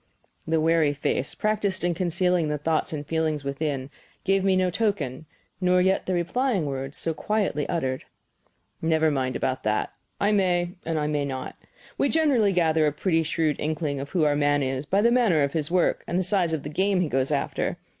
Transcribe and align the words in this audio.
The 0.47 0.59
wary 0.59 0.93
face, 0.93 1.35
practised 1.35 1.83
in 1.83 1.93
concealing 1.93 2.47
the 2.47 2.57
thoughts 2.57 2.91
and 2.91 3.05
feelings 3.05 3.43
within, 3.43 3.91
gave 4.23 4.43
me 4.43 4.55
no 4.55 4.71
token, 4.71 5.27
nor 5.61 5.79
yet 5.79 6.07
the 6.07 6.15
replying 6.15 6.65
words, 6.65 6.97
so 6.97 7.13
quietly 7.13 7.69
uttered: 7.69 8.05
"Never 8.81 9.11
mind 9.11 9.35
about 9.35 9.61
that. 9.61 9.93
I 10.19 10.31
may, 10.31 10.71
and 10.87 10.97
I 10.97 11.05
may 11.05 11.23
not. 11.25 11.55
We 11.99 12.09
generally 12.09 12.51
gather 12.51 12.87
a 12.87 12.91
pretty 12.91 13.21
shrewd 13.21 13.59
inkling 13.59 13.99
of 13.99 14.09
who 14.09 14.23
our 14.23 14.35
man 14.35 14.63
is 14.63 14.87
by 14.87 15.03
the 15.03 15.11
manner 15.11 15.43
of 15.43 15.53
his 15.53 15.69
work 15.69 16.03
and 16.07 16.17
the 16.17 16.23
size 16.23 16.51
of 16.51 16.63
the 16.63 16.69
game 16.69 17.01
he 17.01 17.07
goes 17.07 17.29
after. 17.29 17.77